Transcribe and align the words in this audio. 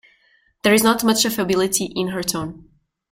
There 0.63 0.73
is 0.73 0.81
not 0.81 1.03
much 1.03 1.27
affability 1.27 1.85
in 1.85 2.07
her 2.07 2.23
tone. 2.23 2.67